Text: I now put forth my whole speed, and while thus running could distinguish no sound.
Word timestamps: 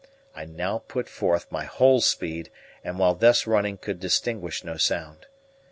I 0.35 0.45
now 0.45 0.79
put 0.87 1.07
forth 1.07 1.51
my 1.51 1.65
whole 1.65 2.01
speed, 2.01 2.49
and 2.83 2.97
while 2.97 3.13
thus 3.13 3.45
running 3.45 3.77
could 3.77 3.99
distinguish 3.99 4.63
no 4.63 4.77
sound. 4.77 5.27